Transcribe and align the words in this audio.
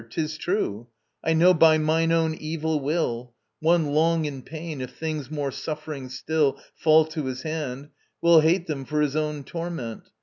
'Tis 0.09 0.35
true: 0.35 0.87
I 1.23 1.33
know 1.33 1.53
by 1.53 1.77
mine 1.77 2.11
own 2.11 2.33
evil 2.33 2.79
will: 2.79 3.33
One 3.59 3.91
long 3.93 4.25
in 4.25 4.41
pain, 4.41 4.81
if 4.81 4.93
things 4.95 5.29
more 5.29 5.51
suffering 5.51 6.09
still 6.09 6.59
Fall 6.73 7.05
to 7.05 7.25
his 7.25 7.43
hand, 7.43 7.89
will 8.19 8.39
hate 8.39 8.65
them 8.65 8.83
for 8.83 9.01
his 9.01 9.15
own 9.15 9.43
Torment 9.43 10.09